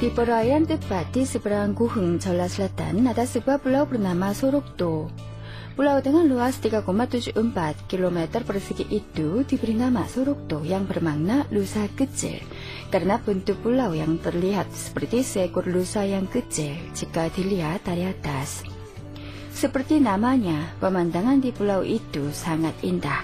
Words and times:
Di 0.00 0.08
perairan 0.08 0.64
tepat 0.64 1.12
di 1.12 1.28
seberang 1.28 1.76
Guheng, 1.76 2.16
Jola 2.16 2.48
Selatan, 2.48 3.04
ada 3.04 3.28
sebuah 3.28 3.60
pulau 3.60 3.84
bernama 3.84 4.32
Sorokto. 4.32 5.12
Pulau 5.76 6.00
dengan 6.00 6.24
luas 6.24 6.56
3,74 6.56 7.36
km 7.84 8.40
persegi 8.40 8.88
itu 8.88 9.44
diberi 9.44 9.76
nama 9.76 10.08
Sorokto 10.08 10.64
yang 10.64 10.88
bermakna 10.88 11.44
lusa 11.52 11.84
kecil 11.92 12.40
karena 12.88 13.20
bentuk 13.20 13.60
pulau 13.60 13.92
yang 13.92 14.16
terlihat 14.16 14.72
seperti 14.72 15.20
seekor 15.20 15.68
lusa 15.68 16.00
yang 16.08 16.24
kecil 16.24 16.80
jika 16.96 17.28
dilihat 17.36 17.84
dari 17.84 18.08
atas. 18.08 18.79
Seperti 19.60 20.00
namanya, 20.00 20.72
pemandangan 20.80 21.36
di 21.36 21.52
pulau 21.52 21.84
itu 21.84 22.32
sangat 22.32 22.72
indah. 22.80 23.20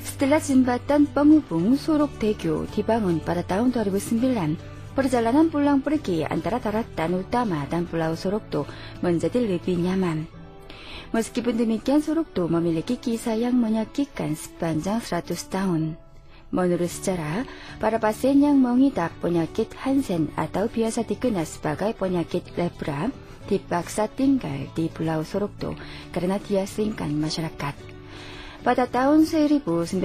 Setelah 0.00 0.40
jembatan 0.40 1.04
penghubung 1.04 1.76
Sorok 1.76 2.16
Daegu 2.16 2.64
dibangun 2.72 3.20
pada 3.20 3.44
tahun 3.44 3.76
2009, 3.76 4.78
Perjalanan 4.98 5.46
pulang 5.46 5.78
pergi 5.78 6.26
antara 6.26 6.58
daratan 6.58 7.22
utama 7.22 7.62
dan 7.70 7.86
Pulau 7.86 8.18
Sorokto 8.18 8.66
menjadi 8.98 9.38
lebih 9.38 9.78
nyaman. 9.78 10.26
Meskipun 11.14 11.54
demikian, 11.54 12.02
Sorokto 12.02 12.50
memiliki 12.50 12.98
kisah 12.98 13.38
yang 13.38 13.54
menyakitkan 13.54 14.34
sepanjang 14.34 14.98
100 14.98 15.38
tahun. 15.54 15.94
Menurut 16.50 16.90
sejarah, 16.90 17.46
para 17.78 18.02
pasien 18.02 18.42
yang 18.42 18.58
mengidap 18.58 19.14
penyakit 19.22 19.70
Hansen 19.86 20.34
atau 20.34 20.66
biasa 20.66 21.06
dikenal 21.06 21.46
sebagai 21.46 21.94
penyakit 21.94 22.42
lepra 22.58 23.06
dipaksa 23.48 24.12
tinggal 24.12 24.68
di 24.76 24.92
Pulau 24.92 25.24
Sorokto 25.24 25.72
karena 26.12 26.36
diasingkan 26.36 27.08
masyarakat. 27.16 27.74
Pada 28.58 28.84
tahun 28.84 29.24
1916 29.24 29.96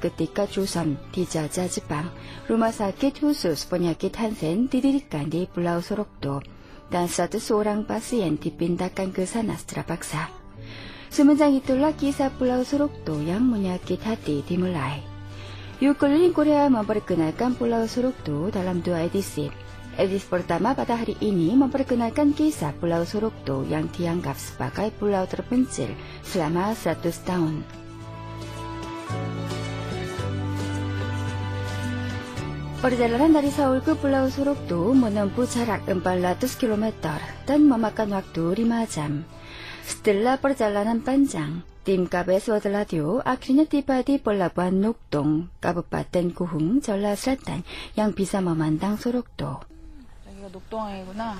ketika 0.00 0.48
Joseon 0.48 0.96
dijajah 1.12 1.68
Jepang, 1.68 2.08
rumah 2.48 2.72
sakit 2.72 3.20
khusus 3.20 3.68
penyakit 3.68 4.16
Hansen 4.16 4.72
didirikan 4.72 5.28
di 5.28 5.44
Pulau 5.44 5.84
Sorokdo 5.84 6.40
dan 6.88 7.04
satu 7.10 7.36
seorang 7.36 7.84
pasien 7.84 8.40
dipindahkan 8.40 9.12
ke 9.12 9.28
sana 9.28 9.60
secara 9.60 9.84
paksa. 9.84 10.32
Semenjak 11.12 11.52
itulah 11.52 11.92
kisah 11.92 12.32
Pulau 12.32 12.64
Sorokdo 12.64 13.20
yang 13.20 13.44
menyakit 13.44 14.00
hati 14.04 14.40
dimulai. 14.46 15.04
Yukulin 15.82 16.34
Korea 16.34 16.70
memperkenalkan 16.70 17.54
Pulau 17.58 17.86
Sorokdo 17.90 18.50
dalam 18.50 18.78
dua 18.78 19.06
edisi, 19.06 19.50
Edisi 19.98 20.30
pertama 20.30 20.78
pada 20.78 20.94
hari 20.94 21.18
ini 21.18 21.58
memperkenalkan 21.58 22.30
kisah 22.30 22.70
Pulau 22.78 23.02
Sorokto 23.02 23.66
yang 23.66 23.90
dianggap 23.90 24.38
sebagai 24.38 24.94
pulau 24.94 25.26
terpencil 25.26 25.90
selama 26.22 26.70
100 26.70 27.02
tahun. 27.26 27.66
Perjalanan 32.78 33.34
dari 33.34 33.50
Seoul 33.50 33.82
ke 33.82 33.98
Pulau 33.98 34.30
Sorokto 34.30 34.94
menempuh 34.94 35.50
jarak 35.50 35.82
400 35.90 36.46
km 36.54 36.94
dan 37.42 37.66
memakan 37.66 38.14
waktu 38.14 38.54
5 38.54 38.94
jam. 38.94 39.26
Setelah 39.82 40.38
perjalanan 40.38 41.02
panjang, 41.02 41.66
tim 41.82 42.06
KBS 42.06 42.54
World 42.54 42.70
Radio 42.70 43.18
akhirnya 43.26 43.66
tiba 43.66 43.98
di 44.06 44.22
Pelabuhan 44.22 44.78
Nukdong, 44.78 45.50
Kabupaten 45.58 46.30
Kuhung, 46.30 46.78
Jeolla 46.78 47.18
Selatan 47.18 47.66
yang 47.98 48.14
bisa 48.14 48.38
memandang 48.38 48.94
Sorokto. 48.94 49.77
여기가 50.48 50.50
녹동항이구나. 50.52 51.36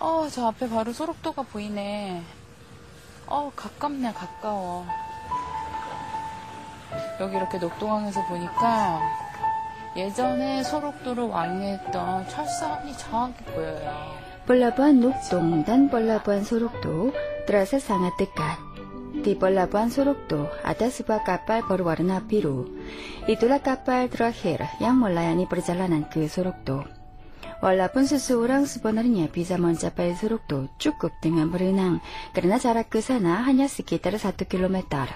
어, 0.00 0.28
저 0.30 0.46
앞에 0.46 0.68
바로 0.68 0.92
소록도가 0.92 1.42
보이네. 1.42 2.22
어, 3.26 3.52
가깝네, 3.54 4.12
가까워. 4.12 4.86
여기 7.20 7.36
이렇게 7.36 7.58
녹동항에서 7.58 8.24
보니까 8.26 9.00
예전에 9.96 10.62
소록도를 10.62 11.24
왕래했던 11.24 12.28
철사원이 12.28 12.96
정확히 12.98 13.44
보여요. 13.44 14.16
Sorokdo 16.46 17.10
terasa 17.50 17.82
sangat 17.82 18.14
dekat. 18.14 18.58
Di 19.26 19.34
Pelabuhan 19.34 19.90
Sorokdo 19.90 20.46
ada 20.62 20.86
sebuah 20.86 21.26
kapal 21.26 21.66
berwarna 21.66 22.22
biru. 22.22 22.70
Itulah 23.26 23.58
kapal 23.58 24.06
terakhir 24.06 24.62
yang 24.78 25.02
melayani 25.02 25.50
perjalanan 25.50 26.06
ke 26.06 26.30
Sorokdo. 26.30 26.95
Walaupun 27.64 28.04
seseorang 28.04 28.68
sebenarnya 28.68 29.32
bisa 29.32 29.56
mencapai 29.56 30.12
Surukdo 30.12 30.68
cukup 30.76 31.16
dengan 31.24 31.48
berenang, 31.48 32.04
karena 32.36 32.60
jarak 32.60 32.92
ke 32.92 33.00
sana 33.00 33.40
hanya 33.48 33.64
sekitar 33.64 34.12
satu 34.20 34.44
kilometer. 34.44 35.08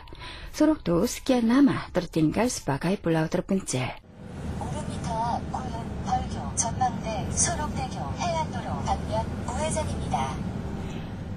Surukdo 0.50 1.04
sekian 1.04 1.52
lama 1.52 1.84
tertinggal 1.92 2.48
sebagai 2.48 2.96
pulau 2.96 3.28
terpencil. 3.28 3.92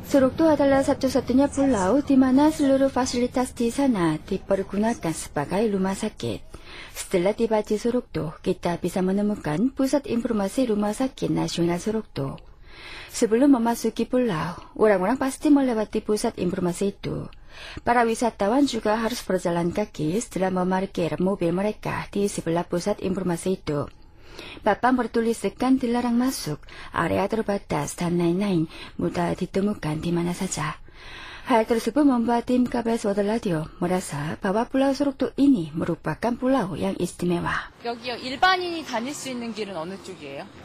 Surukdo 0.04 0.46
adalah 0.46 0.86
satu-satunya 0.86 1.50
pulau 1.50 2.00
di 2.00 2.16
mana 2.16 2.48
seluruh 2.54 2.88
fasilitas 2.88 3.52
di 3.52 3.74
sana 3.74 4.16
dipergunakan 4.24 5.12
sebagai 5.12 5.64
rumah 5.68 5.98
sakit. 5.98 6.63
Setelah 6.94 7.34
tiba 7.34 7.62
di 7.62 7.76
Sorokdo, 7.78 8.38
kita 8.42 8.78
bisa 8.78 9.02
menemukan 9.02 9.74
pusat 9.74 10.06
informasi 10.10 10.70
Rumah 10.70 10.94
Sakit 10.94 11.30
Nasional 11.30 11.82
Sorokdo. 11.82 12.38
Sebelum 13.14 13.54
memasuki 13.58 14.10
pulau, 14.10 14.58
orang-orang 14.74 15.22
pasti 15.22 15.54
melewati 15.54 16.02
pusat 16.02 16.38
informasi 16.42 16.98
itu. 16.98 17.30
Para 17.86 18.02
wisatawan 18.02 18.66
juga 18.66 18.98
harus 18.98 19.22
berjalan 19.22 19.70
kaki 19.70 20.18
setelah 20.18 20.50
memarkir 20.50 21.22
mobil 21.22 21.54
mereka 21.54 22.10
di 22.10 22.26
sebelah 22.26 22.66
pusat 22.66 22.98
informasi 23.06 23.62
itu. 23.62 23.86
Papan 24.66 24.98
bertuliskan 24.98 25.78
dilarang 25.78 26.18
masuk, 26.18 26.58
area 26.90 27.30
terbatas, 27.30 27.94
dan 27.94 28.18
lain-lain 28.18 28.66
mudah 28.98 29.38
ditemukan 29.38 30.02
di 30.02 30.10
mana 30.10 30.34
saja. 30.34 30.82
Hal 31.44 31.68
tersebut 31.68 32.08
membuat 32.08 32.48
tim 32.48 32.64
KBS 32.64 33.04
Water 33.04 33.28
Radio 33.28 33.68
merasa 33.84 34.40
bahwa 34.40 34.64
Pulau 34.64 34.96
Surukdu 34.96 35.36
ini 35.36 35.76
merupakan 35.76 36.32
pulau 36.40 36.80
yang 36.80 36.96
istimewa. 36.96 37.68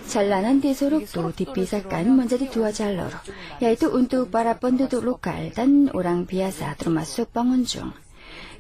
Jalanan 0.06 0.56
di 0.62 0.71
Surukdu 0.78 1.22
dipisahkan 1.34 2.05
menjadi 2.06 2.47
dua 2.47 2.71
jalur, 2.71 3.11
yaitu 3.59 3.91
untuk 3.91 4.31
para 4.31 4.55
penduduk 4.55 5.03
lokal 5.03 5.50
dan 5.50 5.91
orang 5.99 6.22
biasa 6.31 6.78
termasuk 6.78 7.27
pengunjung. 7.34 7.91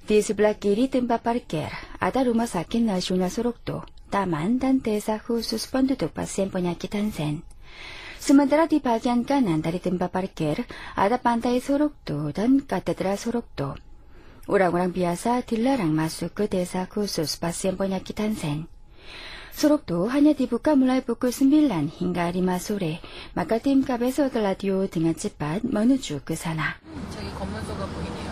Di 0.02 0.18
sebelah 0.18 0.58
kiri 0.58 0.90
tempat 0.90 1.22
parkir 1.22 1.70
ada 2.02 2.26
rumah 2.26 2.50
sakit 2.50 2.82
nasional 2.82 3.30
Surukdu, 3.30 3.86
taman 4.10 4.58
dan 4.58 4.82
desa 4.82 5.22
khusus 5.22 5.70
penduduk 5.70 6.10
pasien 6.10 6.50
penyakit 6.50 6.98
Hansen. 6.98 7.46
Sementara 8.19 8.71
di 8.71 8.79
bagian 8.79 9.27
kanan 9.27 9.59
dari 9.59 9.83
tempat 9.83 10.07
parkir 10.07 10.63
ada 10.95 11.19
pantai 11.19 11.59
Sorokdo 11.59 12.31
dan 12.31 12.63
katedral 12.63 13.19
Sorokdo. 13.19 13.75
Orang-orang 14.47 14.91
biasa 14.91 15.43
dilarang 15.43 15.91
masuk 15.91 16.35
ke 16.35 16.45
desa 16.51 16.87
khusus 16.87 17.35
pasien 17.39 17.75
penyakit 17.75 18.15
Hansen. 18.19 18.71
Sorokdo 19.53 20.09
hanya 20.09 20.33
dibuka 20.33 20.73
mulai 20.73 21.05
pukul 21.05 21.29
9 21.29 22.01
hingga 22.01 22.25
5 22.33 22.41
sore, 22.57 22.97
maka 23.37 23.61
tim 23.61 23.85
KBS 23.85 24.33
radio 24.33 24.89
dengan 24.89 25.13
cepat 25.13 25.61
menuju 25.61 26.25
ke 26.25 26.33
sana. 26.33 26.79
저기 27.13 27.29
건물소가 27.37 27.85
보이네요. 27.85 28.29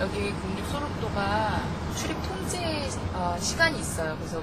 여기 0.00 0.30
국립 0.30 0.66
소록도가 0.68 1.62
출입 1.96 2.14
통제 2.22 2.59
어, 3.21 3.37
시간이 3.37 3.79
있어요. 3.79 4.17
그래서 4.17 4.41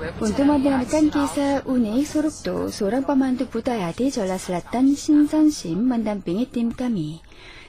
unik 1.67 2.07
Sorokdo, 2.07 2.71
seorang 2.71 3.03
pemandu 3.03 3.51
budaya 3.51 3.91
di 3.91 4.07
Jola 4.15 4.39
Selatan 4.39 4.95
Shinsanshim 4.95 5.83
mendampingi 5.83 6.47
tim 6.47 6.71
kami. 6.71 7.19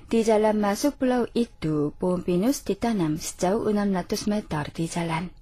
Di 0.05 0.21
jalan 0.21 0.61
masuk 0.61 1.01
pulau 1.01 1.25
itu, 1.33 1.97
pohon 1.97 2.21
pinus 2.21 2.61
ditanam 2.61 3.17
sejauh 3.17 3.73
600 3.73 4.29
meter 4.29 4.69
di 4.69 4.85
jalan. 4.85 5.33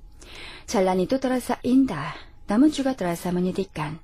Jalan 0.72 1.04
itu 1.04 1.20
terasa 1.20 1.60
indah, 1.68 2.16
namun 2.48 2.72
juga 2.72 2.96
terasa 2.96 3.36
menyedihkan. 3.36 4.00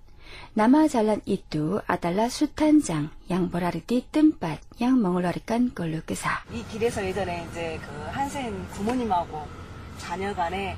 Nama 0.60 0.92
jalan 0.92 1.24
itu 1.24 1.80
adalah 1.88 2.28
Sutanjang 2.28 3.16
yang 3.32 3.48
berarti 3.48 4.04
tempat 4.04 4.60
yang 4.84 5.00
mengeluarkan 5.00 5.72
keluh 5.72 6.04
kesah. 6.04 6.44
이 6.52 6.60
길에서 6.68 7.00
예전에 7.08 7.48
이제 7.48 7.80
그 7.80 7.88
한센 8.12 8.52
부모님하고 8.76 9.48
자녀 9.98 10.36
간에 10.36 10.76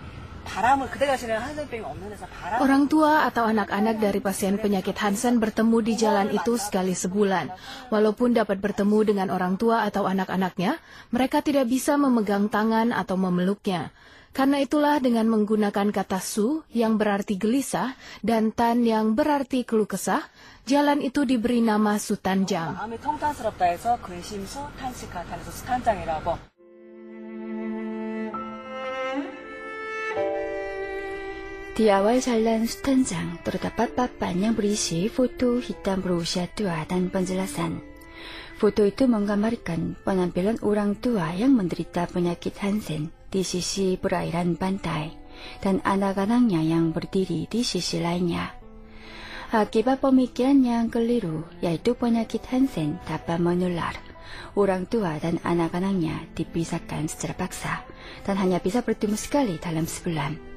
Orang 2.61 2.83
tua 2.87 3.25
atau 3.25 3.43
anak-anak 3.49 3.95
dari 3.97 4.19
pasien 4.21 4.61
penyakit 4.61 4.95
Hansen 4.95 5.41
bertemu 5.41 5.77
di 5.81 5.93
jalan 5.97 6.29
itu 6.31 6.55
sekali 6.55 6.93
sebulan. 6.93 7.49
Walaupun 7.89 8.37
dapat 8.37 8.61
bertemu 8.61 8.99
dengan 9.03 9.27
orang 9.33 9.57
tua 9.57 9.83
atau 9.83 10.05
anak-anaknya, 10.05 10.77
mereka 11.09 11.41
tidak 11.41 11.65
bisa 11.67 11.97
memegang 11.97 12.47
tangan 12.47 12.93
atau 12.93 13.17
memeluknya. 13.17 13.89
Karena 14.35 14.59
itulah 14.59 14.99
dengan 14.99 15.31
menggunakan 15.31 15.95
kata 15.95 16.19
su 16.19 16.59
yang 16.75 16.99
berarti 16.99 17.39
gelisah 17.39 17.95
dan 18.19 18.51
tan 18.51 18.83
yang 18.83 19.15
berarti 19.15 19.63
keluh 19.63 19.87
kesah, 19.87 20.27
jalan 20.67 20.99
itu 20.99 21.23
diberi 21.23 21.63
nama 21.63 21.95
Sutanjang. 21.95 22.75
Di 31.75 31.91
awal 31.91 32.23
jalan 32.23 32.63
Sutanjang 32.63 33.43
terdapat 33.43 33.91
papan 33.91 34.39
yang 34.39 34.55
berisi 34.55 35.11
foto 35.11 35.59
hitam 35.59 35.99
berusia 35.99 36.47
tua 36.47 36.87
dan 36.87 37.11
penjelasan. 37.11 37.83
Foto 38.55 38.87
itu 38.87 39.11
menggambarkan 39.11 39.99
penampilan 40.07 40.63
orang 40.63 40.95
tua 40.95 41.35
yang 41.35 41.51
menderita 41.51 42.07
penyakit 42.07 42.55
Hansen 42.63 43.11
di 43.27 43.43
sisi 43.43 43.99
perairan 43.99 44.55
pantai 44.55 45.19
dan 45.59 45.83
anak-anaknya 45.83 46.63
yang 46.63 46.95
berdiri 46.95 47.43
di 47.51 47.67
sisi 47.67 47.99
lainnya. 47.99 48.55
Akibat 49.51 49.99
pemikiran 49.99 50.55
yang 50.63 50.87
keliru, 50.87 51.43
yaitu 51.59 51.91
penyakit 51.91 52.47
Hansen 52.55 53.03
dapat 53.03 53.35
menular. 53.35 53.99
Orang 54.55 54.87
tua 54.87 55.19
dan 55.19 55.43
anak-anaknya 55.43 56.39
dipisahkan 56.39 57.11
secara 57.11 57.35
paksa 57.35 57.83
dan 58.23 58.39
hanya 58.39 58.63
bisa 58.63 58.79
bertemu 58.79 59.19
sekali 59.19 59.59
dalam 59.59 59.83
sebulan. 59.83 60.54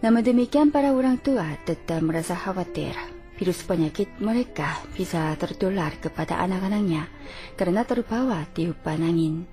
Namun 0.00 0.24
demikian 0.24 0.72
para 0.72 0.96
orang 0.96 1.20
tua 1.20 1.44
tetap 1.68 2.00
merasa 2.00 2.32
khawatir 2.32 2.96
virus 3.40 3.64
penyakit 3.64 4.20
mereka 4.20 4.84
bisa 4.92 5.32
tertular 5.40 5.96
kepada 5.96 6.36
anak-anaknya 6.44 7.08
karena 7.56 7.88
terbawa 7.88 8.44
tiupan 8.52 9.00
angin. 9.00 9.48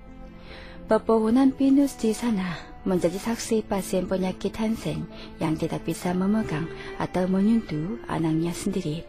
Pepohonan 0.92 1.56
pinus 1.56 1.96
di 1.96 2.12
sana 2.12 2.56
menjadi 2.84 3.20
saksi 3.20 3.64
pasien 3.64 4.08
penyakit 4.08 4.56
Hansen 4.60 5.08
yang 5.40 5.56
tidak 5.56 5.88
bisa 5.88 6.12
memegang 6.12 6.68
atau 7.00 7.28
menyentuh 7.28 8.00
anaknya 8.08 8.52
sendiri. 8.52 9.04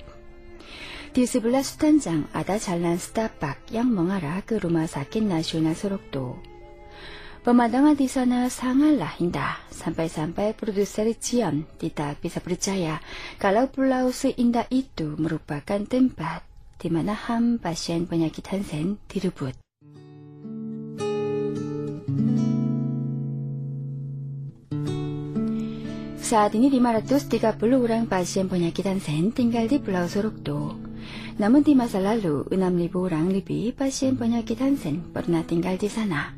Di 1.11 1.27
sebelah 1.27 1.63
Sutanjang 1.67 2.31
ada 2.31 2.59
jalan 2.59 2.99
setapak 2.99 3.63
yang 3.75 3.91
mengarah 3.91 4.43
ke 4.47 4.59
Rumah 4.59 4.87
Sakit 4.87 5.27
Nasional 5.27 5.75
Sorokto. 5.75 6.48
Pemandangan 7.39 7.97
di 7.97 8.11
sana 8.11 8.51
sangatlah 8.53 9.15
indah, 9.23 9.57
sampai-sampai 9.73 10.53
produser 10.53 11.09
Jian 11.17 11.65
tidak 11.81 12.21
bisa 12.21 12.45
percaya 12.45 13.01
kalau 13.41 13.71
pulau 13.73 14.13
seindah 14.13 14.69
itu 14.69 15.17
merupakan 15.17 15.81
tempat 15.87 16.45
di 16.79 16.89
mana 16.95 17.15
ham 17.15 17.59
pasien 17.59 18.07
penyakit 18.07 18.47
Hansen 18.55 19.03
direbut. 19.11 19.55
Saat 26.29 26.55
ini 26.55 26.69
530 26.69 27.33
orang 27.81 28.05
pasien 28.05 28.47
penyakit 28.47 28.85
Hansen 28.87 29.33
tinggal 29.33 29.65
di 29.65 29.81
Pulau 29.81 30.05
Sorokdo. 30.07 30.77
Namun 31.41 31.65
di 31.65 31.73
masa 31.73 32.05
lalu, 32.05 32.45
6.000 32.53 32.61
orang 33.01 33.33
lebih 33.33 33.73
pasien 33.73 34.15
penyakit 34.21 34.61
Hansen 34.61 35.09
pernah 35.09 35.41
tinggal 35.43 35.81
di 35.81 35.89
sana. 35.89 36.38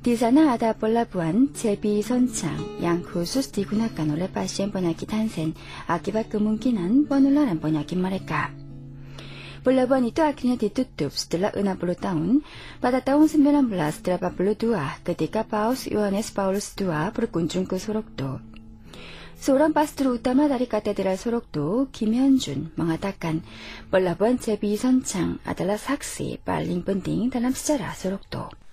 Di 0.00 0.16
sana 0.16 0.56
ada 0.56 0.72
pelabuhan 0.72 1.52
Jebi 1.52 2.00
Soncang 2.00 2.80
yang 2.80 3.04
khusus 3.04 3.52
digunakan 3.52 4.08
oleh 4.08 4.32
pasien 4.32 4.72
penyakit 4.72 5.12
Hansen 5.12 5.52
akibat 5.92 6.32
kemungkinan 6.32 7.04
penularan 7.04 7.60
penyakit 7.60 8.00
mereka. 8.00 8.48
Pelabuhan 9.60 10.08
itu 10.08 10.24
akhirnya 10.24 10.56
ditutup 10.56 11.12
setelah 11.12 11.52
60 11.52 12.00
tahun 12.00 12.40
pada 12.80 13.04
tahun 13.04 13.28
1982 13.60 15.04
ketika 15.04 15.44
Paus 15.44 15.84
Yohanes 15.84 16.32
Paulus 16.32 16.72
II 16.80 17.12
berkunjung 17.12 17.68
ke 17.68 17.76
Sorokdo. 17.76 18.40
Seorang 19.36 19.76
pastor 19.76 20.16
utama 20.16 20.48
dari 20.48 20.64
Katedral 20.64 21.20
Sorokdo, 21.20 21.92
Kim 21.92 22.16
mengatakan 22.72 23.44
pelabuhan 23.92 24.40
Jebi 24.40 24.80
Soncang 24.80 25.44
adalah 25.44 25.76
saksi 25.76 26.40
paling 26.40 26.88
penting 26.88 27.28
dalam 27.28 27.52
sejarah 27.52 27.92
Sorokdo. 27.92 28.69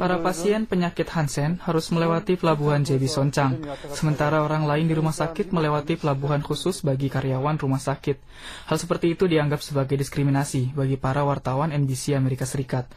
Para 0.00 0.16
pasien 0.24 0.64
penyakit 0.64 1.04
Hansen 1.12 1.60
harus 1.62 1.92
melewati 1.92 2.40
pelabuhan 2.40 2.80
JB 2.82 3.04
Soncang, 3.04 3.60
sementara 3.92 4.40
orang 4.40 4.64
lain 4.64 4.88
di 4.88 4.96
rumah 4.96 5.12
sakit 5.12 5.52
melewati 5.52 6.00
pelabuhan 6.00 6.40
khusus 6.40 6.80
bagi 6.80 7.12
karyawan 7.12 7.60
rumah 7.60 7.76
sakit. 7.76 8.16
Hal 8.66 8.76
seperti 8.80 9.12
itu 9.12 9.28
dianggap 9.28 9.60
sebagai 9.60 10.00
diskriminasi 10.00 10.72
bagi 10.72 10.96
para 10.96 11.20
wartawan 11.22 11.68
NBC 11.68 12.16
Amerika 12.16 12.48
Serikat. 12.48 12.88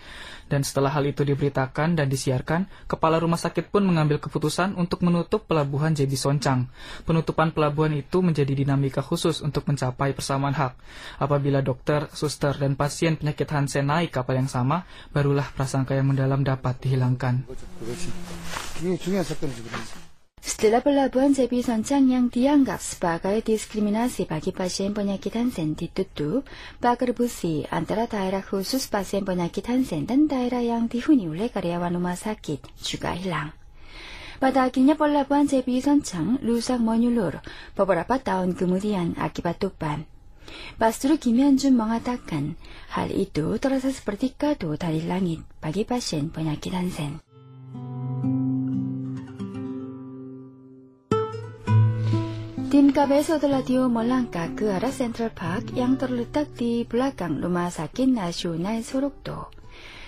Dan 0.45 0.61
setelah 0.61 0.93
hal 0.93 1.09
itu 1.09 1.25
diberitakan 1.25 1.97
dan 1.97 2.05
disiarkan, 2.05 2.69
kepala 2.85 3.17
rumah 3.17 3.41
sakit 3.41 3.73
pun 3.73 3.81
mengambil 3.81 4.21
keputusan 4.21 4.77
untuk 4.77 5.01
menutup 5.01 5.49
pelabuhan 5.49 5.97
JB 5.97 6.13
Soncang. 6.13 6.69
Penutupan 7.01 7.49
pelabuhan 7.49 7.97
itu 7.97 8.21
menjadi 8.21 8.53
dinamika 8.53 9.01
khusus 9.01 9.41
untuk 9.41 9.65
mencapai 9.65 10.13
persamaan 10.13 10.53
hak. 10.53 10.77
Apabila 11.17 11.65
dokter, 11.65 12.05
suster, 12.13 12.53
dan 12.53 12.77
pasien 12.77 13.17
penyakit 13.17 13.49
Hansen 13.49 13.89
naik 13.89 14.13
kapal 14.13 14.37
yang 14.37 14.49
sama, 14.51 14.85
barulah 15.09 15.49
prasangka 15.57 15.97
yang 15.97 16.13
mendalam 16.13 16.45
dapat 16.45 16.77
dihilangkan. 16.77 17.41
Setelah 20.45 20.85
pelabuhan 20.85 21.33
Jebi 21.33 21.65
Soncang 21.65 22.05
yang 22.05 22.29
dianggap 22.29 22.77
sebagai 22.77 23.33
diskriminasi 23.41 24.29
bagi 24.29 24.53
pasien 24.53 24.93
penyakit 24.93 25.33
Hansen 25.33 25.73
ditutup, 25.73 26.45
pagar 26.77 27.17
busi 27.17 27.65
antara 27.73 28.05
daerah 28.05 28.45
khusus 28.45 28.85
pasien 28.85 29.25
penyakit 29.25 29.65
Hansen 29.65 30.05
dan 30.05 30.29
daerah 30.29 30.61
yang 30.61 30.85
dihuni 30.85 31.25
oleh 31.25 31.49
karyawan 31.49 31.97
rumah 31.97 32.13
sakit 32.13 32.61
juga 32.77 33.17
hilang. 33.17 33.57
Pada 34.37 34.69
akhirnya 34.69 34.93
pelabuhan 34.93 35.49
Jebi 35.49 35.81
Soncang 35.81 36.37
rusak 36.45 36.77
menyulur 36.77 37.41
beberapa 37.73 38.21
tahun 38.21 38.53
kemudian 38.53 39.17
akibat 39.17 39.57
tupan. 39.57 40.05
Pastor 40.77 41.17
Kim 41.17 41.41
Hyun-jun 41.41 41.73
mengatakan 41.73 42.53
hal 42.93 43.09
itu 43.09 43.57
terasa 43.57 43.89
seperti 43.89 44.37
kado 44.37 44.77
dari 44.77 45.01
langit 45.09 45.41
bagi 45.57 45.89
pasien 45.89 46.29
penyakit 46.29 46.69
Hansen. 46.69 47.24
Tim 52.95 53.11
KBS 53.11 53.43
Radio 53.51 53.91
melangkah 53.91 54.55
ke 54.55 54.71
arah 54.71 54.87
Central 54.87 55.27
Park 55.35 55.75
yang 55.75 55.99
terletak 55.99 56.55
di 56.55 56.87
belakang 56.87 57.43
Rumah 57.43 57.67
Sakit 57.67 58.07
Nasional 58.07 58.87
Sorokdo. 58.87 59.51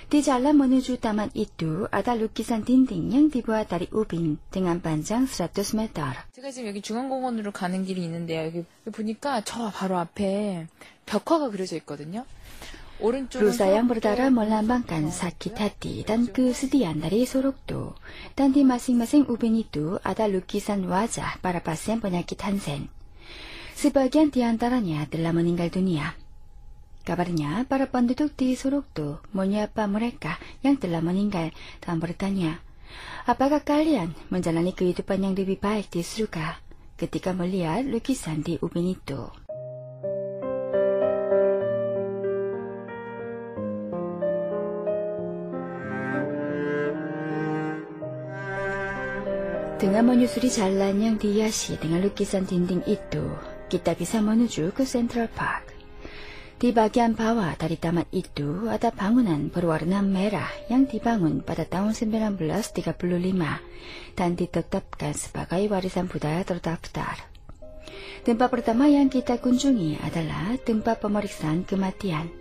Di 0.07 0.23
jalan 0.23 0.55
menuju 0.55 0.95
taman 0.95 1.27
itu 1.35 1.83
ada 1.91 2.15
lukisan 2.15 2.63
dinding 2.63 3.11
yang 3.11 3.27
dibuat 3.27 3.75
dari 3.75 3.91
ubin 3.91 4.39
dengan 4.47 4.79
panjang 4.79 5.27
100 5.27 5.75
meter. 5.75 6.15
제가 6.31 6.47
지금 6.47 6.71
여기 6.71 6.79
중앙공원으로 6.79 7.51
가는 7.51 7.83
길이 7.83 8.07
있는데요. 8.07 8.47
여기 8.47 8.63
보니까 8.87 9.43
저 9.43 9.67
바로 9.67 9.99
앞에 9.99 10.71
벽화가 11.03 11.51
그려져 11.51 11.75
있거든요. 11.83 12.23
Rusa 12.97 13.69
yang 13.69 13.85
berdarah 13.85 14.33
melambangkan 14.33 15.13
sakit 15.13 15.53
hati 15.53 16.01
dan 16.01 16.25
kesedihan 16.25 16.97
dari 16.97 17.29
Sorokdo. 17.29 17.93
Dan 18.33 18.57
di 18.57 18.65
masing-masing 18.65 19.29
ubin 19.29 19.53
itu 19.53 20.01
ada 20.01 20.25
lukisan 20.25 20.81
wajah 20.89 21.37
para 21.37 21.61
pasien 21.61 22.01
penyakit 22.01 22.41
Hansen. 22.41 22.89
Sebagian 23.77 24.33
di 24.33 24.41
antaranya 24.41 25.05
telah 25.05 25.29
meninggal 25.29 25.69
dunia. 25.69 26.17
Kabarnya, 27.05 27.69
para 27.69 27.85
penduduk 27.85 28.33
di 28.33 28.57
Sorokdo 28.57 29.21
menyapa 29.29 29.85
mereka 29.85 30.41
yang 30.65 30.81
telah 30.81 30.99
meninggal 30.99 31.53
dan 31.79 32.01
bertanya, 32.01 32.57
apakah 33.29 33.61
kalian 33.61 34.17
menjalani 34.33 34.73
kehidupan 34.73 35.21
yang 35.21 35.37
lebih 35.37 35.61
baik 35.61 35.93
di 35.93 36.01
surga 36.01 36.57
ketika 36.97 37.29
melihat 37.29 37.85
lukisan 37.85 38.41
di 38.41 38.57
ubin 38.57 38.97
itu? 38.97 39.46
Dengan 49.77 50.09
menyusuri 50.09 50.49
jalan 50.49 50.97
yang 50.97 51.15
dihiasi 51.21 51.77
dengan 51.77 52.01
lukisan 52.01 52.49
dinding 52.49 52.81
itu, 52.89 53.21
kita 53.69 53.93
bisa 53.93 54.17
menuju 54.25 54.73
ke 54.73 54.81
Central 54.89 55.29
Park. 55.29 55.69
Di 56.57 56.73
bagian 56.73 57.13
bawah 57.13 57.53
dari 57.53 57.77
taman 57.77 58.09
itu 58.09 58.65
ada 58.73 58.89
bangunan 58.89 59.53
berwarna 59.53 60.01
merah 60.01 60.49
yang 60.65 60.89
dibangun 60.89 61.45
pada 61.45 61.61
tahun 61.69 61.93
1935 61.93 62.97
dan 64.17 64.33
ditetapkan 64.33 65.13
sebagai 65.13 65.61
warisan 65.69 66.09
budaya 66.09 66.41
terdaftar. 66.41 67.29
Tempat 68.25 68.49
pertama 68.49 68.89
yang 68.89 69.13
kita 69.13 69.37
kunjungi 69.37 70.01
adalah 70.01 70.57
tempat 70.57 71.05
pemeriksaan 71.05 71.69
kematian. 71.69 72.33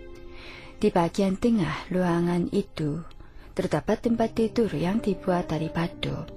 Di 0.81 0.89
bagian 0.89 1.37
tengah 1.37 1.85
ruangan 1.93 2.49
itu 2.49 3.05
terdapat 3.53 4.01
tempat 4.01 4.33
tidur 4.33 4.73
yang 4.73 4.97
dibuat 4.97 5.53
dari 5.53 5.69
batu. 5.69 6.36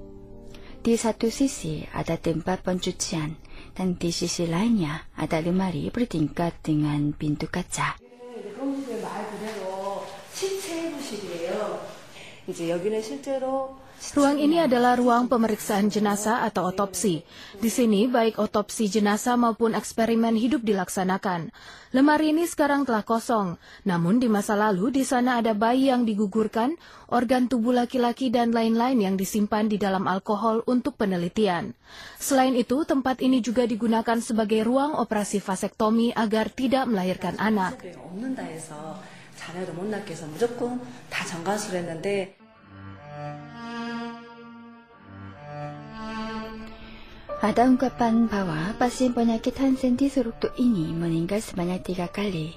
Di 0.86 0.94
satu 0.96 1.34
sisi 1.34 1.82
ada 1.94 2.16
tempat 2.20 2.62
pencucian, 2.62 3.36
dan 3.74 3.98
di 3.98 4.14
sisi 4.14 4.46
lainnya 4.46 5.10
ada 5.18 5.42
lemari 5.42 5.90
bertingkat 5.90 6.62
dengan 6.62 7.14
pintu 7.16 7.50
kaca. 7.50 7.98
이제 12.48 12.70
여기는 12.70 13.02
실제로 13.02 13.76
Ruang 14.14 14.38
ini 14.38 14.62
adalah 14.62 14.94
ruang 14.94 15.26
pemeriksaan 15.26 15.90
jenazah 15.90 16.46
atau 16.46 16.70
otopsi. 16.70 17.26
Di 17.58 17.74
sini 17.74 18.06
baik 18.06 18.38
otopsi 18.38 18.86
jenazah 18.86 19.34
maupun 19.34 19.74
eksperimen 19.74 20.38
hidup 20.38 20.62
dilaksanakan. 20.62 21.50
Lemari 21.90 22.30
ini 22.30 22.46
sekarang 22.46 22.86
telah 22.86 23.02
kosong, 23.02 23.58
namun 23.82 24.22
di 24.22 24.30
masa 24.30 24.54
lalu 24.54 24.94
di 24.94 25.04
sana 25.08 25.42
ada 25.42 25.58
bayi 25.58 25.90
yang 25.90 26.06
digugurkan, 26.06 26.78
organ 27.10 27.50
tubuh 27.50 27.74
laki-laki 27.74 28.30
dan 28.30 28.54
lain-lain 28.54 29.02
yang 29.02 29.16
disimpan 29.18 29.66
di 29.66 29.82
dalam 29.82 30.06
alkohol 30.06 30.62
untuk 30.70 31.02
penelitian. 31.02 31.74
Selain 32.22 32.54
itu, 32.54 32.86
tempat 32.86 33.24
ini 33.26 33.42
juga 33.42 33.66
digunakan 33.66 34.22
sebagai 34.22 34.62
ruang 34.62 34.96
operasi 35.02 35.42
vasektomi 35.42 36.14
agar 36.14 36.54
tidak 36.54 36.86
melahirkan 36.86 37.36
anak. 37.42 37.82
없는다 37.82 38.44
해서 38.44 39.02
자녀를 39.36 39.74
못 39.74 39.86
낳게 39.88 40.14
해서 40.14 40.26
무조건 40.28 40.80
다 41.10 41.26
정관수를 41.26 41.80
했는데 41.80 42.39
Ada 47.41 47.73
ungkapan 47.73 48.29
bahwa 48.29 48.77
pasien 48.77 49.17
penyakit 49.17 49.57
Hansen 49.57 49.97
di 49.97 50.13
Suruktu 50.13 50.53
ini 50.61 50.93
meninggal 50.93 51.41
sebanyak 51.41 51.81
tiga 51.81 52.05
kali. 52.05 52.53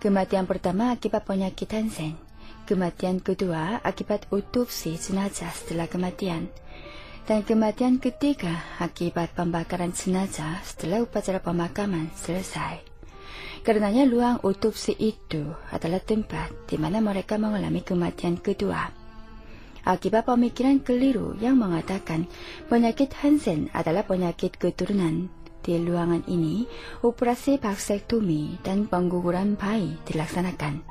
Kematian 0.00 0.48
pertama 0.48 0.88
akibat 0.88 1.28
penyakit 1.28 1.68
Hansen. 1.68 2.16
Kematian 2.64 3.20
kedua 3.20 3.84
akibat 3.84 4.24
otopsi 4.32 4.96
jenazah 4.96 5.52
setelah 5.52 5.84
kematian. 5.84 6.48
Dan 7.28 7.44
kematian 7.44 8.00
ketiga 8.00 8.56
akibat 8.80 9.36
pembakaran 9.36 9.92
jenazah 9.92 10.64
setelah 10.64 11.04
upacara 11.04 11.44
pemakaman 11.44 12.08
selesai. 12.16 12.80
Karenanya 13.60 14.08
ruang 14.08 14.40
otopsi 14.48 14.96
itu 14.96 15.44
adalah 15.68 16.00
tempat 16.00 16.72
di 16.72 16.80
mana 16.80 17.04
mereka 17.04 17.36
mengalami 17.36 17.84
kematian 17.84 18.40
kedua. 18.40 19.01
Akibat 19.82 20.30
pemikiran 20.30 20.78
keliru 20.78 21.34
yang 21.42 21.58
mengatakan 21.58 22.30
penyakit 22.70 23.10
Hansen 23.18 23.66
adalah 23.74 24.06
penyakit 24.06 24.54
keturunan. 24.54 25.26
Di 25.62 25.78
ruangan 25.78 26.22
ini, 26.26 26.66
operasi 27.02 27.58
vaksektomi 27.58 28.62
dan 28.66 28.86
pengguguran 28.86 29.54
bayi 29.54 29.94
dilaksanakan. 30.06 30.82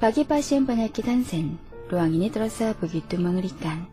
Bagi 0.00 0.28
pasien 0.28 0.64
penyakit 0.64 1.04
Hansen, 1.04 1.56
ruang 1.88 2.12
ini 2.12 2.28
terasa 2.28 2.72
begitu 2.76 3.16
mengerikan. 3.20 3.88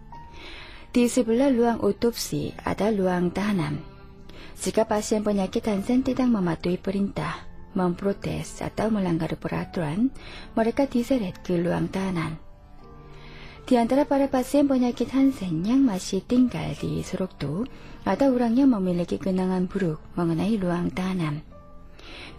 Di 0.92 1.08
sebelah 1.08 1.52
ruang 1.52 1.80
otopsi 1.80 2.52
ada 2.68 2.92
ruang 2.92 3.32
tahanan. 3.32 3.80
Jika 4.60 4.84
pasien 4.84 5.24
penyakit 5.24 5.64
Hansen 5.68 6.04
tidak 6.04 6.28
mematuhi 6.28 6.76
perintah, 6.76 7.48
memprotes 7.72 8.60
atau 8.60 8.92
melanggar 8.92 9.32
peraturan, 9.40 10.12
mereka 10.56 10.88
diseret 10.88 11.40
ke 11.40 11.56
ruang 11.56 11.88
tahanan. 11.88 12.51
Di 13.62 13.80
antara 13.80 14.04
para 14.04 14.28
pasien 14.28 14.68
penyakit 14.68 15.14
Hansen 15.14 15.64
yang 15.64 15.86
masih 15.86 16.20
tinggal 16.26 16.76
di 16.82 17.06
Surokdo, 17.06 17.70
ada 18.04 18.28
orang 18.34 18.58
yang 18.58 18.74
memiliki 18.74 19.22
kenangan 19.22 19.70
buruk 19.70 20.02
mengenai 20.18 20.58
ruang 20.58 20.90
tahanan. 20.90 21.46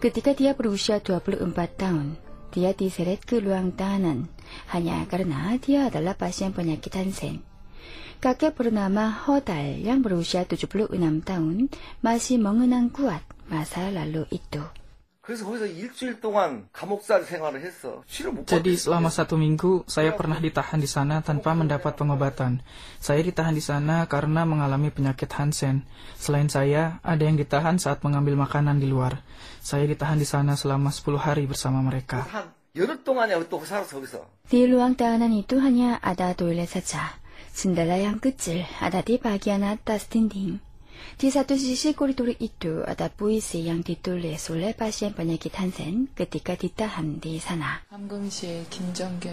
Ketika 0.03 0.35
dia 0.35 0.51
berusia 0.51 0.99
24 0.99 1.47
tahun, 1.79 2.19
dia 2.53 2.75
diseret 2.75 3.23
ke 3.25 3.41
ruang 3.41 3.73
tahanan 3.73 4.29
hanya 4.75 5.01
karena 5.09 5.57
dia 5.57 5.89
adalah 5.89 6.13
pasien 6.13 6.53
penyakit 6.53 6.93
Hansen. 6.93 7.41
Kakek 8.21 8.55
bernama 8.55 9.11
Hodal 9.27 9.83
yang 9.83 9.99
berusia 9.99 10.47
76 10.47 10.95
tahun 11.27 11.67
masih 11.99 12.39
mengenang 12.39 12.87
kuat 12.93 13.19
masa 13.51 13.91
lalu 13.91 14.23
itu. 14.31 14.82
그래서 15.28 15.44
거기서 15.44 15.66
일주일 15.66 16.24
동안 16.24 16.68
감옥살 16.72 17.24
생활을 17.24 17.60
했어. 17.60 18.00
치료 18.08 18.32
못 18.32 18.48
Jadi 18.48 18.72
받고 18.72 18.80
selama 18.80 19.12
satu 19.12 19.36
minggu 19.36 19.84
saya 19.84 20.16
pernah 20.16 20.40
ditahan 20.40 20.80
di 20.80 20.88
sana 20.88 21.20
tanpa 21.20 21.52
mendapat 21.52 22.00
pengobatan. 22.00 22.64
Saya 22.96 23.20
ditahan 23.20 23.52
di 23.52 23.60
sana 23.60 24.08
karena 24.08 24.48
mengalami 24.48 24.88
penyakit 24.88 25.28
Hansen. 25.36 25.84
Selain 26.16 26.48
saya, 26.48 26.96
ada 27.04 27.28
yang 27.28 27.36
ditahan 27.36 27.76
saat 27.76 28.00
mengambil 28.00 28.40
makanan 28.40 28.80
di 28.80 28.88
luar. 28.88 29.20
Saya 29.60 29.84
ditahan 29.84 30.16
di 30.16 30.24
sana 30.24 30.56
selama 30.56 30.88
10 30.88 31.20
hari 31.20 31.44
bersama 31.44 31.84
mereka. 31.84 32.24
한 32.24 32.48
열흘 32.72 33.04
동안이야 33.04 33.52
또 33.52 33.60
살았어 33.60 34.00
거기서. 34.00 34.24
Di 34.48 34.64
ruang 34.64 34.96
tahanan 34.96 35.36
itu 35.36 35.60
hanya 35.60 36.00
ada 36.00 36.32
toilet 36.32 36.72
saja. 36.72 37.20
Jendela 37.52 38.00
yang 38.00 38.16
kecil 38.16 38.64
ada 38.80 39.04
di 39.04 39.20
bagian 39.20 39.60
atas 39.60 40.08
dinding. 40.08 40.64
Di 41.17 41.29
satu 41.29 41.55
sisi 41.55 41.93
koridor 41.93 42.33
itu 42.37 42.81
ada 42.83 43.07
puisi 43.07 43.65
yang 43.65 43.85
ditulis 43.85 44.49
oleh 44.49 44.73
pasien 44.75 45.13
penyakit 45.13 45.53
Hansen 45.55 46.11
ketika 46.11 46.57
ditahan 46.57 47.21
di 47.21 47.37
sana. 47.37 47.85
황금실 47.89 48.65
김정균 48.69 49.31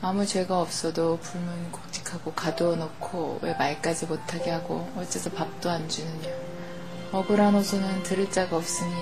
아무 0.00 0.24
죄가 0.24 0.60
없어도 0.60 1.18
불문 1.18 1.72
곡직하고 1.72 2.32
가두어 2.32 2.76
놓고 2.76 3.40
왜 3.42 3.54
말까지 3.54 4.06
못하게 4.06 4.50
하고 4.50 4.86
어째서 4.96 5.30
밥도 5.30 5.68
안 5.68 5.88
주느냐 5.88 6.30
억울한 7.10 7.54
호소는 7.54 8.04
들을 8.04 8.30
자가 8.30 8.56
없으니 8.56 8.94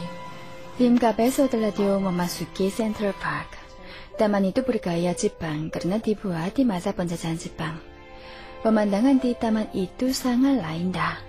Kabeso 0.77 1.49
radio 1.49 1.97
memasuki 1.97 2.69
Central 2.69 3.17
Park. 3.17 3.49
Taman 4.21 4.53
itu 4.53 4.61
bergaya 4.61 5.17
Jepang 5.17 5.73
karena 5.73 5.97
dibuat 5.97 6.53
di 6.53 6.69
masa 6.69 6.93
penjajahan 6.93 7.41
Jepang. 7.41 7.96
Pemandangan 8.67 9.23
di 9.23 9.31
taman 9.39 9.71
itu 9.79 10.11
sangatlah 10.11 10.75
indah. 10.75 11.23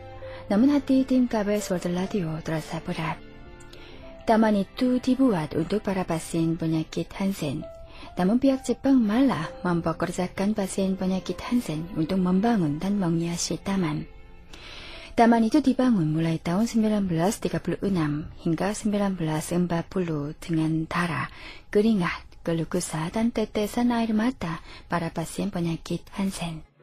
Namun 0.49 0.73
hati 0.73 1.05
tim 1.05 1.29
Kabeso 1.29 1.77
radio 1.77 2.33
terasa 2.41 2.81
berat. 2.81 3.21
Taman 4.25 4.57
itu 4.57 4.97
dibuat 4.97 5.53
untuk 5.53 5.85
para 5.85 6.01
pasien 6.01 6.57
penyakit 6.57 7.05
Hansen. 7.13 7.61
Namun 8.17 8.41
pihak 8.41 8.65
Jepang 8.65 8.97
malah 8.97 9.53
mempekerjakan 9.61 10.57
pasien 10.57 10.97
penyakit 10.97 11.37
Hansen 11.45 11.85
untuk 11.93 12.17
membangun 12.17 12.81
dan 12.81 12.97
menghiasi 12.97 13.61
taman. 13.61 14.09
Taman 15.13 15.45
itu 15.45 15.61
dibangun 15.61 16.09
mulai 16.09 16.41
tahun 16.41 16.65
1936 16.65 17.85
hingga 18.49 18.67
1940 18.73 20.41
dengan 20.41 20.89
darah, 20.89 21.29
keringat, 21.69 22.41
keluh 22.41 22.65
kesah, 22.65 23.13
dan 23.13 23.29
tetesan 23.29 23.93
air 23.93 24.09
mata 24.17 24.57
para 24.89 25.13
pasien 25.13 25.53
penyakit 25.53 26.01
Hansen. 26.17 26.76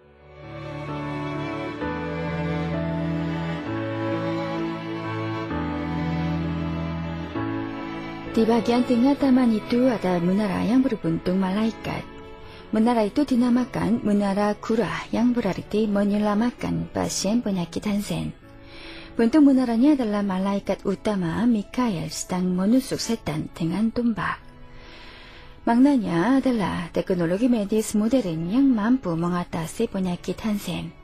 Di 8.34 8.42
bagian 8.42 8.82
tengah 8.82 9.14
taman 9.14 9.54
itu 9.54 9.86
ada 9.86 10.18
menara 10.18 10.66
yang 10.66 10.82
berbentuk 10.82 11.38
malaikat. 11.38 12.02
Menara 12.74 13.06
itu 13.06 13.22
dinamakan 13.22 14.02
Menara 14.02 14.58
Kurah 14.58 15.06
yang 15.14 15.30
berarti 15.30 15.86
menyelamatkan 15.86 16.90
pasien 16.90 17.46
penyakit 17.46 17.86
Hansen. 17.86 18.34
Bentuk 19.14 19.46
menaranya 19.46 19.94
adalah 19.94 20.26
malaikat 20.26 20.82
utama 20.82 21.46
Mikael 21.46 22.10
sedang 22.10 22.50
menusuk 22.50 22.98
setan 22.98 23.46
dengan 23.54 23.94
tombak. 23.94 24.42
Maknanya 25.62 26.42
adalah 26.42 26.90
teknologi 26.90 27.46
medis 27.46 27.94
modern 27.94 28.50
yang 28.50 28.66
mampu 28.66 29.14
mengatasi 29.14 29.86
penyakit 29.86 30.42
Hansen. 30.42 31.03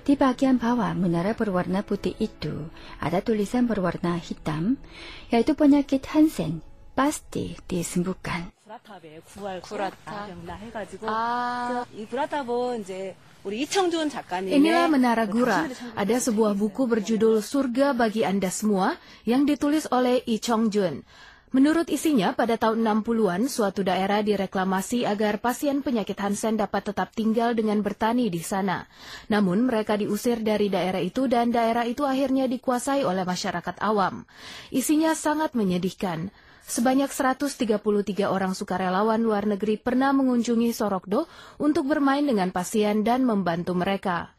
Di 0.00 0.16
bagian 0.16 0.56
bawah 0.56 0.96
menara 0.96 1.36
berwarna 1.36 1.84
putih 1.84 2.16
itu 2.16 2.72
ada 2.98 3.20
tulisan 3.20 3.68
berwarna 3.68 4.16
hitam, 4.16 4.80
yaitu 5.28 5.52
penyakit 5.52 6.02
Hansen 6.10 6.64
pasti 6.96 7.56
disembuhkan. 7.68 8.52
Inilah 14.46 14.86
Menara 14.92 15.24
Gura. 15.24 15.64
Ada 15.96 16.16
sebuah 16.28 16.52
buku 16.52 16.84
berjudul 16.84 17.40
Surga 17.40 17.96
Bagi 17.96 18.20
Anda 18.20 18.52
Semua 18.52 19.00
yang 19.24 19.48
ditulis 19.48 19.88
oleh 19.88 20.20
Yi 20.28 20.38
Chongjun. 20.44 21.00
Menurut 21.50 21.90
isinya, 21.90 22.30
pada 22.30 22.54
tahun 22.54 22.86
60-an, 22.86 23.50
suatu 23.50 23.82
daerah 23.82 24.22
direklamasi 24.22 25.02
agar 25.02 25.42
pasien 25.42 25.82
penyakit 25.82 26.14
Hansen 26.14 26.54
dapat 26.54 26.94
tetap 26.94 27.10
tinggal 27.10 27.58
dengan 27.58 27.82
bertani 27.82 28.30
di 28.30 28.38
sana. 28.38 28.86
Namun, 29.26 29.66
mereka 29.66 29.98
diusir 29.98 30.46
dari 30.46 30.70
daerah 30.70 31.02
itu 31.02 31.26
dan 31.26 31.50
daerah 31.50 31.90
itu 31.90 32.06
akhirnya 32.06 32.46
dikuasai 32.46 33.02
oleh 33.02 33.26
masyarakat 33.26 33.82
awam. 33.82 34.30
Isinya 34.70 35.10
sangat 35.18 35.58
menyedihkan. 35.58 36.30
Sebanyak 36.70 37.10
133 37.10 37.82
orang 38.30 38.54
sukarelawan 38.54 39.18
luar 39.18 39.42
negeri 39.42 39.74
pernah 39.74 40.14
mengunjungi 40.14 40.70
Sorokdo 40.70 41.26
untuk 41.58 41.90
bermain 41.90 42.22
dengan 42.22 42.54
pasien 42.54 43.02
dan 43.02 43.26
membantu 43.26 43.74
mereka 43.74 44.30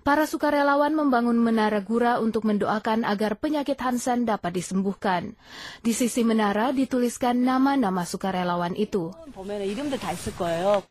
para 0.00 0.24
sukarelawan 0.24 0.96
membangun 0.96 1.36
menara 1.36 1.84
gura 1.84 2.18
untuk 2.18 2.48
mendoakan 2.48 3.04
agar 3.04 3.36
penyakit 3.36 3.76
Hansen 3.80 4.24
dapat 4.24 4.56
disembuhkan. 4.56 5.36
Di 5.84 5.92
sisi 5.92 6.24
menara 6.24 6.72
dituliskan 6.72 7.40
nama-nama 7.40 8.08
sukarelawan 8.08 8.76
itu. 8.76 9.12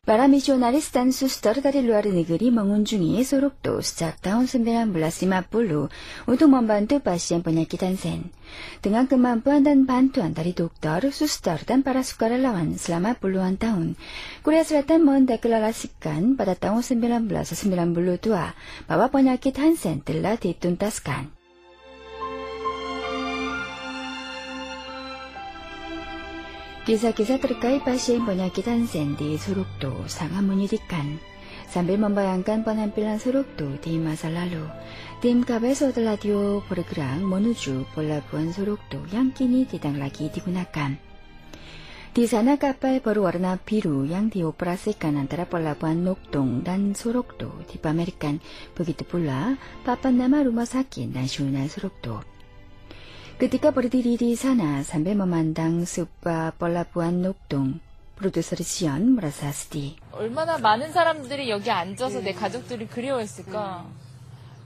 Para 0.05 0.25
misionaris 0.25 0.87
dan 0.89 1.09
suster 1.13 1.61
dari 1.61 1.81
luar 1.85 2.05
negeri 2.09 2.49
mengunjungi 2.49 3.21
Sorokdo 3.25 3.81
sejak 3.81 4.21
tahun 4.21 4.49
1950 4.49 6.29
untuk 6.29 6.47
membantu 6.49 7.01
pasien 7.01 7.45
penyakit 7.45 7.81
Hansen. 7.85 8.33
Dengan 8.81 9.05
kemampuan 9.05 9.61
dan 9.61 9.85
bantuan 9.85 10.33
dari 10.33 10.57
dokter, 10.57 11.13
suster, 11.13 11.61
dan 11.69 11.85
para 11.85 12.01
sukarelawan 12.01 12.81
selama 12.81 13.13
puluhan 13.13 13.61
tahun, 13.61 13.93
Korea 14.41 14.65
Selatan 14.65 15.05
mendeklarasikan 15.05 16.33
pada 16.33 16.57
tahun 16.57 16.81
1992 16.81 18.25
bahwa 18.89 18.98
penyakit 19.07 19.55
Hansen 19.55 20.03
telah 20.03 20.35
dituntaskan. 20.35 21.31
Kisah-kisah 26.89 27.37
terkait 27.37 27.85
pasien 27.85 28.25
penyakit 28.25 28.65
Hansen 28.65 29.13
di 29.13 29.37
Sorokdo 29.37 30.09
sangat 30.09 30.41
menyedihkan. 30.41 31.21
Sambil 31.69 32.01
membayangkan 32.01 32.65
penampilan 32.65 33.21
Sorokdo 33.21 33.77
di 33.77 34.01
masa 34.01 34.33
lalu, 34.33 34.65
tim 35.21 35.45
KBS 35.45 35.93
Radio 36.01 36.65
bergerak 36.65 37.21
menuju 37.21 37.85
pelabuhan 37.93 38.49
Sorokdo 38.49 39.05
yang 39.13 39.29
kini 39.29 39.69
tidak 39.69 40.01
lagi 40.01 40.33
digunakan. 40.33 41.08
Di 42.09 42.25
sana 42.25 42.57
kapal 42.57 43.05
berwarna 43.05 43.61
biru 43.61 44.01
yang 44.01 44.33
dioperasikan 44.33 45.13
antara 45.13 45.45
pelabuhan 45.45 46.01
Nokdong 46.01 46.65
dan 46.65 46.97
Sorokdo 46.97 47.53
dipamerkan. 47.69 48.41
Begitu 48.73 49.05
pula 49.05 49.53
papan 49.85 50.17
nama 50.17 50.41
rumah 50.41 50.65
sakit 50.65 51.05
nasional 51.05 51.69
Sorokdo. 51.69 52.25
Ketika 53.37 53.69
berdiri 53.69 54.17
di 54.17 54.33
sana 54.33 54.81
sambil 54.81 55.21
memandang 55.21 55.85
sebuah 55.85 56.57
pelabuhan 56.57 57.21
Nokdong, 57.21 57.77
produser 58.17 58.57
Sion 58.65 59.13
merasa 59.13 59.53
sedih. 59.53 59.93
얼마나 60.11 60.57
많은 60.57 60.91
사람들이 60.91 61.47
여기 61.53 61.69
앉아서 61.69 62.25
내 62.25 62.33
가족들이 62.33 62.87
그리워했을까. 62.89 63.85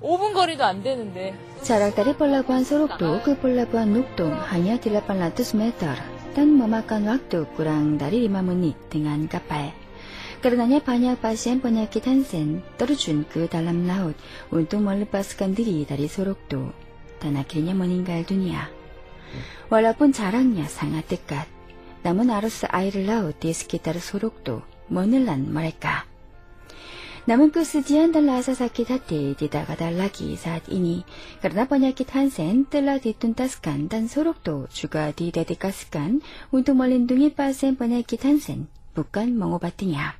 5분 0.01 0.33
거리도 0.33 0.63
안 0.63 0.81
되는데. 0.81 1.35
Jarak 1.61 1.95
dari 1.95 2.15
pelabuhan 2.15 2.63
Sorokdo 2.63 3.19
ke 3.19 3.35
pelabuhan 3.35 3.91
Nukdong 3.91 4.31
hanya 4.47 4.79
800 4.79 5.59
meter 5.59 5.95
dan 6.33 6.57
memakan 6.57 7.09
waktu 7.13 7.45
kurang 7.53 8.01
dari 8.01 8.25
5 8.25 8.41
menit 8.41 8.77
dengan 8.89 9.25
kapal. 9.29 9.69
Karenanya 10.43 10.83
banyak 10.83 11.15
pasien 11.23 11.63
penyakit 11.63 12.03
Hansen 12.03 12.59
terjun 12.75 13.23
ke 13.23 13.47
dalam 13.47 13.87
laut 13.87 14.17
untuk 14.51 14.83
melepaskan 14.83 15.55
diri 15.55 15.87
dari 15.87 16.11
Sorokdo 16.11 16.73
dan 17.23 17.39
akhirnya 17.39 17.71
meninggal 17.71 18.27
dunia. 18.27 18.67
Walaupun 19.71 20.11
jaraknya 20.11 20.67
sangat 20.67 21.07
dekat, 21.07 21.47
namun 22.03 22.27
arus 22.27 22.67
air 22.67 22.91
laut 23.07 23.39
di 23.39 23.55
sekitar 23.55 23.95
Sorokdo 24.03 24.67
menelan 24.91 25.47
mereka. 25.47 26.12
Namun 27.23 27.55
kesedihan 27.55 28.11
dan 28.11 28.27
rasa 28.27 28.51
sakit 28.51 28.87
hati 28.91 29.23
tidak 29.39 29.71
ada 29.71 29.87
lagi 29.95 30.35
saat 30.35 30.67
ini 30.67 31.07
karena 31.39 31.63
penyakit 31.63 32.11
Hansen 32.11 32.67
telah 32.67 32.99
dituntaskan 32.99 33.87
dan 33.87 34.11
Sorokdo 34.11 34.67
juga 34.75 35.07
didedikasikan 35.15 36.19
untuk 36.51 36.75
melindungi 36.75 37.31
pasien 37.31 37.79
penyakit 37.79 38.19
Hansen, 38.27 38.67
bukan 38.91 39.39
mengobatinya. 39.39 40.19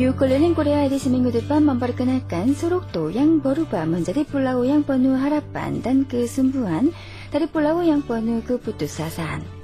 Yuk 0.00 0.16
keliling 0.16 0.56
Korea 0.56 0.88
di 0.88 0.96
seminggu 0.96 1.28
depan 1.28 1.60
memperkenalkan 1.60 2.56
Sorokdo 2.56 3.12
yang 3.12 3.36
berubah 3.36 3.84
menjadi 3.84 4.24
pulau 4.24 4.64
yang 4.64 4.80
penuh 4.80 5.12
harapan 5.12 5.84
dan 5.84 6.08
kesembuhan 6.08 6.88
dari 7.30 7.46
pulau 7.46 7.78
yang 7.80 8.02
penuh 8.02 8.42
keputusasaan. 8.42 9.59